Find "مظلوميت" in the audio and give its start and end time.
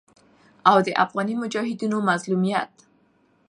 2.09-2.73